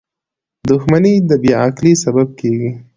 •دښمني 0.69 1.13
د 1.29 1.31
بې 1.41 1.51
عقلی 1.65 1.93
سبب 2.03 2.27
کېږي. 2.39 2.71